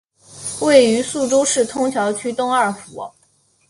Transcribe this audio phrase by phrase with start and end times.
[0.61, 3.03] 位于宿州市埇桥区东二铺。